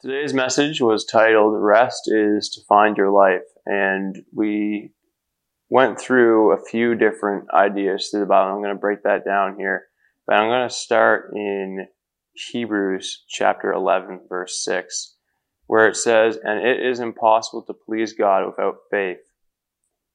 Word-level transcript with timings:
Today's 0.00 0.32
message 0.32 0.80
was 0.80 1.04
titled 1.04 1.60
Rest 1.60 2.02
is 2.06 2.48
to 2.50 2.60
Find 2.68 2.96
Your 2.96 3.10
Life. 3.10 3.42
And 3.66 4.22
we 4.32 4.92
went 5.70 5.98
through 5.98 6.52
a 6.52 6.64
few 6.70 6.94
different 6.94 7.52
ideas 7.52 8.08
through 8.08 8.20
the 8.20 8.26
Bible. 8.26 8.54
I'm 8.54 8.62
going 8.62 8.76
to 8.76 8.80
break 8.80 9.02
that 9.02 9.24
down 9.24 9.56
here. 9.58 9.86
But 10.24 10.36
I'm 10.36 10.48
going 10.50 10.68
to 10.68 10.72
start 10.72 11.32
in 11.34 11.88
Hebrews 12.32 13.24
chapter 13.28 13.72
11, 13.72 14.20
verse 14.28 14.62
6, 14.62 15.16
where 15.66 15.88
it 15.88 15.96
says, 15.96 16.38
And 16.44 16.64
it 16.64 16.78
is 16.78 17.00
impossible 17.00 17.62
to 17.62 17.74
please 17.74 18.12
God 18.12 18.46
without 18.46 18.76
faith. 18.92 19.18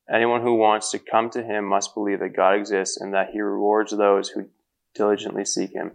Anyone 0.09 0.43
who 0.43 0.55
wants 0.55 0.91
to 0.91 0.99
come 0.99 1.29
to 1.31 1.43
him 1.43 1.65
must 1.65 1.93
believe 1.93 2.21
that 2.21 2.37
God 2.37 2.55
exists 2.55 3.01
and 3.01 3.13
that 3.13 3.31
he 3.33 3.41
rewards 3.41 3.91
those 3.91 4.29
who 4.29 4.45
diligently 4.95 5.45
seek 5.45 5.73
him. 5.73 5.91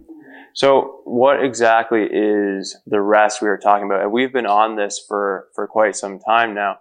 So, 0.54 1.00
what 1.04 1.44
exactly 1.44 2.02
is 2.10 2.76
the 2.86 3.00
rest 3.00 3.42
we 3.42 3.48
are 3.48 3.58
talking 3.58 3.86
about? 3.86 4.02
And 4.02 4.12
we've 4.12 4.32
been 4.32 4.46
on 4.46 4.76
this 4.76 5.02
for, 5.06 5.48
for 5.54 5.66
quite 5.66 5.96
some 5.96 6.18
time 6.18 6.54
now. 6.54 6.78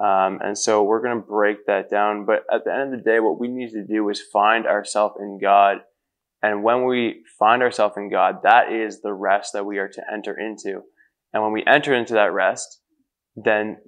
Um, 0.00 0.40
and 0.42 0.58
so 0.58 0.82
we're 0.82 1.02
going 1.02 1.20
to 1.20 1.26
break 1.26 1.66
that 1.66 1.88
down. 1.90 2.26
But 2.26 2.44
at 2.52 2.64
the 2.64 2.74
end 2.74 2.92
of 2.92 3.04
the 3.04 3.10
day, 3.10 3.20
what 3.20 3.38
we 3.38 3.48
need 3.48 3.70
to 3.70 3.86
do 3.86 4.08
is 4.08 4.20
find 4.20 4.66
ourselves 4.66 5.16
in 5.20 5.38
God. 5.40 5.78
And 6.42 6.64
when 6.64 6.84
we 6.84 7.22
find 7.38 7.62
ourselves 7.62 7.94
in 7.96 8.10
God, 8.10 8.42
that 8.42 8.72
is 8.72 9.00
the 9.00 9.12
rest 9.12 9.52
that 9.52 9.64
we 9.64 9.78
are 9.78 9.88
to 9.88 10.02
enter 10.12 10.38
into. 10.38 10.82
And 11.32 11.42
when 11.42 11.52
we 11.52 11.64
enter 11.66 11.94
into 11.94 12.14
that 12.14 12.32
rest, 12.32 12.80
then 13.36 13.78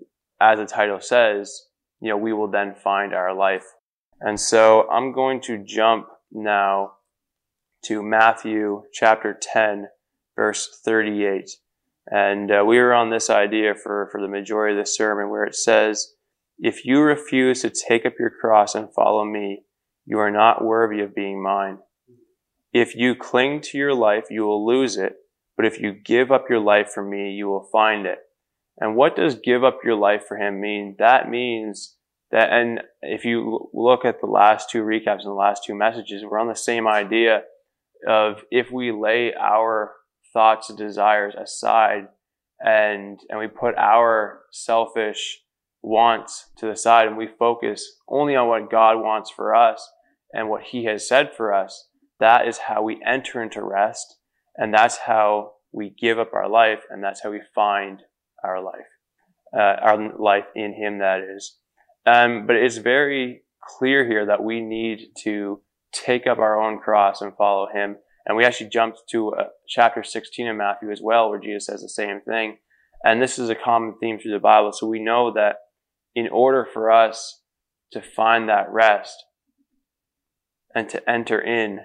as 0.41 0.59
the 0.59 0.67
title 0.67 1.01
says, 1.01 1.63
you 2.01 2.11
know, 2.11 2.17
we 2.17 2.33
will 2.33 2.51
then 2.51 2.75
find 2.75 3.13
our 3.13 3.35
life. 3.35 3.65
And 4.21 4.39
so 4.39 4.89
I'm 4.91 5.13
going 5.13 5.41
to 5.43 5.63
jump 5.63 6.07
now 6.33 6.93
to 7.87 8.03
Matthew 8.03 8.83
chapter 8.93 9.39
10, 9.41 9.87
verse 10.35 10.81
38. 10.85 11.51
And 12.09 12.51
uh, 12.51 12.65
we 12.67 12.79
were 12.79 12.93
on 12.93 13.11
this 13.11 13.31
idea 13.31 13.75
for, 13.75 14.09
for 14.11 14.21
the 14.21 14.27
majority 14.27 14.77
of 14.77 14.85
the 14.85 14.91
sermon 14.91 15.31
where 15.31 15.45
it 15.45 15.55
says, 15.55 16.15
If 16.59 16.85
you 16.85 17.01
refuse 17.01 17.63
to 17.63 17.71
take 17.71 18.05
up 18.05 18.15
your 18.19 18.31
cross 18.31 18.75
and 18.75 18.93
follow 18.93 19.25
me, 19.25 19.63
you 20.05 20.19
are 20.19 20.33
not 20.33 20.65
worthy 20.65 21.01
of 21.01 21.15
being 21.15 21.41
mine. 21.41 21.79
If 22.73 22.97
you 22.97 23.15
cling 23.15 23.61
to 23.63 23.79
your 23.79 23.95
life, 23.95 24.25
you 24.31 24.43
will 24.43 24.67
lose 24.67 24.97
it. 24.97 25.15
But 25.57 25.67
if 25.67 25.81
you 25.81 25.93
give 25.93 26.33
up 26.33 26.47
your 26.51 26.61
life 26.61 26.91
for 26.93 27.05
me, 27.05 27.31
you 27.31 27.47
will 27.47 27.69
find 27.73 28.05
it. 28.05 28.19
And 28.79 28.97
what 28.97 29.15
does 29.15 29.37
give 29.37 29.63
up 29.63 29.79
your 29.85 29.97
life 29.97 30.25
for 30.27 30.37
him 30.37 30.61
mean? 30.61 30.97
That 30.99 31.31
means 31.31 31.97
that, 32.33 32.53
and 32.53 32.81
if 33.01 33.25
you 33.25 33.71
look 33.73 34.05
at 34.05 34.21
the 34.21 34.27
last 34.27 34.71
two 34.71 34.83
recaps 34.83 35.21
and 35.21 35.27
the 35.27 35.35
last 35.35 35.63
two 35.65 35.75
messages, 35.75 36.25
we're 36.25 36.41
on 36.41 36.49
the 36.49 36.57
same 36.57 36.89
idea 36.89 37.43
of 38.07 38.43
if 38.51 38.71
we 38.71 38.93
lay 38.93 39.33
our 39.35 39.93
thoughts 40.33 40.69
and 40.71 40.79
desires 40.79 41.35
aside 41.41 42.09
and 42.61 43.21
and 43.29 43.39
we 43.39 43.47
put 43.47 43.77
our 43.77 44.43
selfish 44.51 45.41
wants 45.83 46.51
to 46.59 46.67
the 46.67 46.77
side 46.77 47.07
and 47.07 47.17
we 47.17 47.29
focus 47.39 47.99
only 48.09 48.35
on 48.35 48.49
what 48.49 48.71
God 48.71 48.97
wants 48.97 49.31
for 49.31 49.55
us 49.55 49.89
and 50.33 50.49
what 50.49 50.63
he 50.63 50.85
has 50.85 51.09
said 51.09 51.31
for 51.37 51.53
us 51.53 51.89
that 52.19 52.49
is 52.49 52.59
how 52.59 52.83
we 52.83 53.01
enter 53.07 53.43
into 53.43 53.63
rest 53.63 54.17
and 54.57 54.73
that's 54.73 54.97
how 54.99 55.53
we 55.73 55.95
give 56.01 56.19
up 56.19 56.33
our 56.33 56.49
life 56.49 56.81
and 56.91 57.03
that's 57.05 57.23
how 57.23 57.31
we 57.31 57.41
find 57.55 58.03
our 58.43 58.63
life 58.63 58.87
uh, 59.57 59.77
our 59.83 60.19
life 60.19 60.47
in 60.55 60.75
him 60.75 60.99
that 60.99 61.21
is. 61.21 61.57
Um, 62.05 62.47
but 62.47 62.57
it's 62.57 62.77
very 62.77 63.43
clear 63.79 64.07
here 64.07 64.27
that 64.27 64.43
we 64.43 64.61
need 64.61 65.09
to 65.25 65.61
take 65.93 66.27
up 66.27 66.39
our 66.39 66.61
own 66.61 66.79
cross 66.79 67.21
and 67.21 67.37
follow 67.37 67.69
him. 67.73 67.97
And 68.27 68.37
we 68.37 68.45
actually 68.45 68.71
jumped 68.71 69.03
to 69.11 69.31
uh, 69.31 69.45
chapter 69.69 70.03
16 70.03 70.47
in 70.47 70.57
Matthew 70.57 70.91
as 70.91 71.01
well, 71.03 71.31
where 71.31 71.39
Jesus 71.39 71.67
says 71.67 71.83
the 71.83 71.89
same 71.89 72.21
thing. 72.21 72.59
And 73.05 73.23
this 73.23 73.39
is 73.39 73.51
a 73.51 73.55
common 73.55 73.95
theme 74.01 74.19
through 74.19 74.33
the 74.33 74.39
Bible. 74.39 74.73
So 74.73 74.87
we 74.87 75.03
know 75.03 75.33
that 75.35 75.57
in 76.15 76.29
order 76.29 76.67
for 76.73 76.91
us 76.91 77.41
to 77.93 78.03
find 78.03 78.49
that 78.49 78.71
rest 78.71 79.25
and 80.75 80.89
to 80.89 81.09
enter 81.09 81.41
in, 81.41 81.81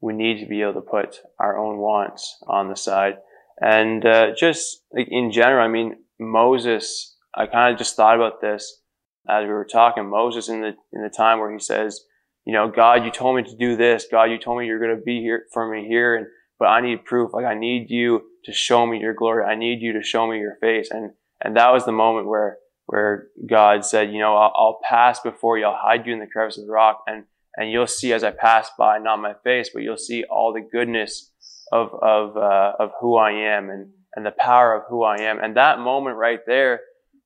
we 0.00 0.12
need 0.12 0.40
to 0.40 0.46
be 0.46 0.62
able 0.62 0.74
to 0.74 0.80
put 0.80 1.16
our 1.38 1.56
own 1.56 1.78
wants 1.78 2.36
on 2.46 2.68
the 2.68 2.76
side. 2.76 3.14
And 3.60 4.04
uh, 4.04 4.32
just 4.36 4.82
in 4.92 5.30
general, 5.30 5.64
I 5.64 5.68
mean, 5.68 5.94
Moses, 6.18 7.16
I 7.34 7.46
kind 7.46 7.72
of 7.72 7.78
just 7.78 7.96
thought 7.96 8.16
about 8.16 8.40
this 8.40 8.82
as 9.28 9.44
we 9.44 9.50
were 9.50 9.66
talking. 9.70 10.10
Moses 10.10 10.48
in 10.48 10.60
the 10.60 10.72
in 10.92 11.02
the 11.02 11.08
time 11.08 11.38
where 11.38 11.52
he 11.52 11.60
says, 11.60 12.00
you 12.44 12.52
know, 12.52 12.68
God, 12.68 13.04
you 13.04 13.10
told 13.10 13.36
me 13.36 13.42
to 13.44 13.56
do 13.56 13.76
this. 13.76 14.06
God, 14.10 14.24
you 14.24 14.38
told 14.38 14.58
me 14.58 14.66
you're 14.66 14.80
going 14.80 14.96
to 14.96 15.02
be 15.02 15.20
here 15.20 15.44
for 15.52 15.68
me 15.68 15.86
here. 15.86 16.16
And, 16.16 16.26
but 16.58 16.66
I 16.66 16.80
need 16.80 17.04
proof. 17.04 17.32
Like 17.32 17.44
I 17.44 17.54
need 17.54 17.88
you 17.88 18.22
to 18.44 18.52
show 18.52 18.86
me 18.86 18.98
your 18.98 19.14
glory. 19.14 19.44
I 19.44 19.54
need 19.54 19.80
you 19.80 19.92
to 19.94 20.02
show 20.02 20.26
me 20.26 20.38
your 20.38 20.56
face. 20.60 20.90
And, 20.90 21.12
and 21.40 21.56
that 21.56 21.72
was 21.72 21.84
the 21.84 21.92
moment 21.92 22.26
where, 22.26 22.58
where 22.86 23.28
God 23.48 23.84
said, 23.84 24.12
you 24.12 24.18
know, 24.18 24.36
I'll, 24.36 24.52
I'll 24.56 24.78
pass 24.82 25.20
before 25.20 25.56
you. 25.56 25.66
I'll 25.66 25.78
hide 25.80 26.06
you 26.06 26.12
in 26.12 26.18
the 26.18 26.26
crevice 26.26 26.58
of 26.58 26.66
the 26.66 26.72
rock. 26.72 27.04
And, 27.06 27.24
and 27.56 27.70
you'll 27.70 27.86
see 27.86 28.12
as 28.12 28.24
I 28.24 28.32
pass 28.32 28.70
by, 28.76 28.98
not 28.98 29.18
my 29.18 29.34
face, 29.44 29.70
but 29.72 29.82
you'll 29.82 29.96
see 29.96 30.24
all 30.24 30.52
the 30.52 30.60
goodness 30.60 31.30
of, 31.70 31.90
of, 32.02 32.36
uh, 32.36 32.72
of 32.78 32.90
who 33.00 33.16
I 33.16 33.30
am 33.30 33.70
and, 33.70 33.90
and 34.16 34.26
the 34.26 34.32
power 34.32 34.74
of 34.74 34.82
who 34.88 35.04
I 35.04 35.18
am. 35.20 35.38
And 35.38 35.56
that 35.56 35.78
moment 35.78 36.16
right 36.16 36.40
there, 36.44 36.80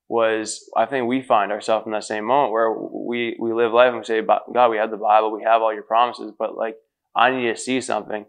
was 0.09 0.69
I 0.75 0.85
think 0.85 1.07
we 1.07 1.21
find 1.21 1.51
ourselves 1.51 1.85
in 1.85 1.91
that 1.91 2.03
same 2.03 2.25
moment 2.25 2.53
where 2.53 2.71
we 2.71 3.35
we 3.39 3.53
live 3.53 3.73
life 3.73 3.89
and 3.89 3.99
we 3.99 4.05
say, 4.05 4.21
God, 4.21 4.69
we 4.69 4.77
have 4.77 4.91
the 4.91 4.97
Bible, 4.97 5.31
we 5.31 5.43
have 5.43 5.61
all 5.61 5.73
your 5.73 5.83
promises, 5.83 6.31
but 6.37 6.55
like 6.55 6.75
I 7.15 7.31
need 7.31 7.47
to 7.47 7.57
see 7.57 7.81
something. 7.81 8.25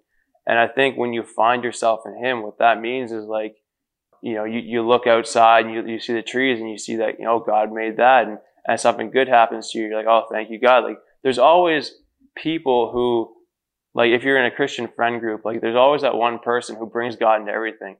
And 0.46 0.58
I 0.58 0.66
think 0.66 0.96
when 0.96 1.12
you 1.12 1.22
find 1.22 1.62
yourself 1.62 2.00
in 2.06 2.24
Him, 2.24 2.42
what 2.42 2.58
that 2.58 2.80
means 2.80 3.12
is 3.12 3.26
like, 3.26 3.56
you 4.22 4.34
know, 4.34 4.44
you, 4.44 4.60
you 4.60 4.86
look 4.86 5.06
outside 5.06 5.66
and 5.66 5.74
you, 5.74 5.86
you 5.86 6.00
see 6.00 6.14
the 6.14 6.22
trees 6.22 6.58
and 6.58 6.70
you 6.70 6.78
see 6.78 6.96
that, 6.96 7.18
you 7.18 7.26
know, 7.26 7.38
God 7.38 7.70
made 7.70 7.98
that 7.98 8.26
and, 8.26 8.38
and 8.66 8.80
something 8.80 9.10
good 9.10 9.28
happens 9.28 9.70
to 9.70 9.78
you. 9.78 9.86
You're 9.86 9.98
like, 9.98 10.06
oh, 10.08 10.24
thank 10.32 10.50
you, 10.50 10.58
God. 10.58 10.84
Like 10.84 10.98
there's 11.22 11.38
always 11.38 11.94
people 12.34 12.90
who, 12.92 13.34
like 13.94 14.10
if 14.10 14.24
you're 14.24 14.38
in 14.38 14.50
a 14.50 14.54
Christian 14.54 14.88
friend 14.96 15.20
group, 15.20 15.44
like 15.44 15.60
there's 15.60 15.76
always 15.76 16.02
that 16.02 16.16
one 16.16 16.38
person 16.38 16.76
who 16.76 16.86
brings 16.86 17.14
God 17.16 17.40
into 17.40 17.52
everything. 17.52 17.96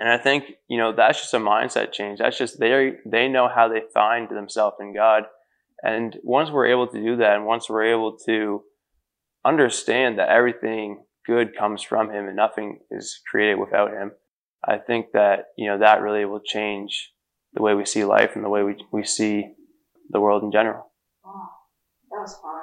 And 0.00 0.08
I 0.08 0.16
think, 0.16 0.44
you 0.66 0.78
know, 0.78 0.94
that's 0.96 1.20
just 1.20 1.34
a 1.34 1.38
mindset 1.38 1.92
change. 1.92 2.20
That's 2.20 2.38
just 2.38 2.58
they 2.58 2.92
they 3.04 3.28
know 3.28 3.48
how 3.54 3.68
they 3.68 3.82
find 3.92 4.30
themselves 4.30 4.76
in 4.80 4.94
God. 4.94 5.24
And 5.82 6.16
once 6.24 6.50
we're 6.50 6.68
able 6.68 6.86
to 6.88 7.02
do 7.02 7.16
that 7.16 7.36
and 7.36 7.44
once 7.44 7.68
we're 7.68 7.92
able 7.92 8.16
to 8.24 8.62
understand 9.44 10.18
that 10.18 10.30
everything 10.30 11.04
good 11.26 11.54
comes 11.54 11.82
from 11.82 12.10
him 12.10 12.26
and 12.26 12.36
nothing 12.36 12.80
is 12.90 13.20
created 13.30 13.58
without 13.58 13.90
him, 13.90 14.12
I 14.66 14.78
think 14.78 15.12
that, 15.12 15.48
you 15.58 15.68
know, 15.68 15.78
that 15.78 16.00
really 16.00 16.24
will 16.24 16.40
change 16.40 17.12
the 17.52 17.62
way 17.62 17.74
we 17.74 17.84
see 17.84 18.04
life 18.04 18.30
and 18.34 18.44
the 18.44 18.48
way 18.48 18.62
we, 18.62 18.76
we 18.92 19.04
see 19.04 19.52
the 20.08 20.20
world 20.20 20.42
in 20.42 20.50
general. 20.50 20.90
Wow, 21.22 21.50
that 22.10 22.20
was 22.20 22.38
hard. 22.42 22.59